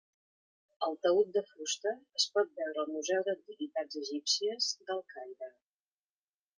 El 0.87 0.95
taüt 1.07 1.29
de 1.35 1.43
fusta 1.49 1.93
es 2.21 2.27
pot 2.39 2.51
veure 2.61 2.83
al 2.85 2.91
Museu 2.97 3.29
d'Antiguitats 3.31 4.03
Egípcies 4.05 4.75
del 4.91 5.07
Caire. 5.15 5.57